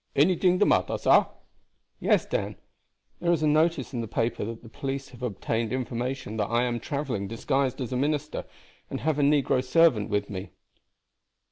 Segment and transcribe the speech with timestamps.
[0.15, 1.27] "Anyting de matter, sah?"
[1.99, 2.55] "Yes, Dan.
[3.19, 6.63] There is a notice in the paper that the police have obtained information that I
[6.63, 8.45] am traveling disguised as a minister,
[8.89, 10.49] and have a negro servant with me.."